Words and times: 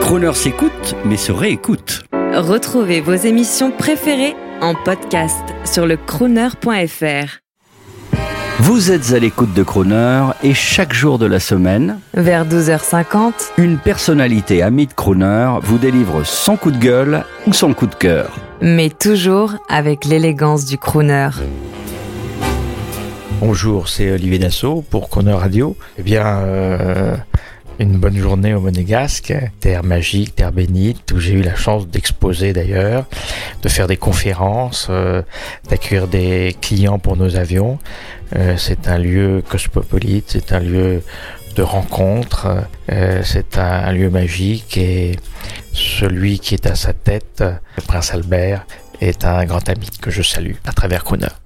Croner 0.00 0.32
s'écoute, 0.34 0.94
mais 1.04 1.16
se 1.16 1.32
réécoute. 1.32 2.04
Retrouvez 2.34 3.00
vos 3.00 3.14
émissions 3.14 3.70
préférées 3.70 4.34
en 4.60 4.74
podcast 4.74 5.42
sur 5.64 5.86
le 5.86 5.96
crooner.fr. 5.96 7.38
Vous 8.60 8.90
êtes 8.92 9.12
à 9.12 9.18
l'écoute 9.18 9.52
de 9.52 9.62
Croner 9.62 10.26
et 10.42 10.54
chaque 10.54 10.92
jour 10.92 11.18
de 11.18 11.26
la 11.26 11.40
semaine, 11.40 11.98
Vers 12.14 12.46
12h50, 12.46 13.32
une 13.58 13.78
personnalité 13.78 14.62
amie 14.62 14.86
de 14.86 14.92
Croner 14.92 15.54
vous 15.62 15.78
délivre 15.78 16.24
son 16.24 16.56
coup 16.56 16.70
de 16.70 16.78
gueule 16.78 17.24
ou 17.46 17.52
son 17.52 17.74
coup 17.74 17.86
de 17.86 17.94
cœur. 17.94 18.30
mais 18.62 18.90
toujours 18.90 19.54
avec 19.68 20.04
l'élégance 20.04 20.64
du 20.64 20.78
crooner. 20.78 21.28
Bonjour, 23.40 23.88
c'est 23.88 24.12
Olivier 24.12 24.38
Dassault 24.38 24.84
pour 24.88 25.10
Croner 25.10 25.32
Radio. 25.34 25.76
Eh 25.98 26.02
bien, 26.02 26.24
euh, 26.24 27.16
une 27.78 27.96
bonne 27.98 28.16
journée 28.16 28.54
au 28.54 28.60
Monégasque, 28.60 29.34
terre 29.60 29.82
magique, 29.82 30.34
terre 30.36 30.52
bénite, 30.52 31.10
où 31.12 31.18
j'ai 31.18 31.32
eu 31.32 31.42
la 31.42 31.54
chance 31.54 31.88
d'exposer 31.88 32.52
d'ailleurs, 32.52 33.06
de 33.62 33.68
faire 33.68 33.86
des 33.86 33.96
conférences, 33.96 34.88
euh, 34.90 35.22
d'accueillir 35.68 36.06
des 36.08 36.56
clients 36.60 36.98
pour 36.98 37.16
nos 37.16 37.36
avions. 37.36 37.78
Euh, 38.36 38.56
c'est 38.56 38.88
un 38.88 38.98
lieu 38.98 39.42
cosmopolite, 39.48 40.26
c'est 40.28 40.52
un 40.52 40.60
lieu 40.60 41.02
de 41.56 41.62
rencontre, 41.62 42.48
euh, 42.90 43.22
c'est 43.24 43.58
un, 43.58 43.92
lieu 43.92 44.10
magique 44.10 44.76
et 44.76 45.16
celui 45.72 46.38
qui 46.38 46.54
est 46.54 46.66
à 46.66 46.74
sa 46.74 46.92
tête, 46.92 47.42
le 47.76 47.82
prince 47.86 48.12
Albert, 48.12 48.66
est 49.00 49.24
un 49.24 49.44
grand 49.44 49.68
ami 49.68 49.88
que 50.00 50.10
je 50.10 50.22
salue 50.22 50.54
à 50.64 50.72
travers 50.72 51.04
Croner. 51.04 51.43